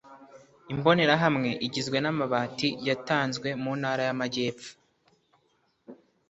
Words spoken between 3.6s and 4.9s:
muntara y’amajyepfo.